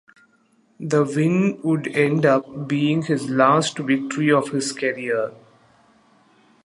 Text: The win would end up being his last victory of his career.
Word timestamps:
The 0.79 1.03
win 1.03 1.61
would 1.61 1.87
end 1.89 2.25
up 2.25 2.67
being 2.67 3.03
his 3.03 3.29
last 3.29 3.77
victory 3.77 4.31
of 4.31 4.49
his 4.49 4.71
career. 4.71 5.31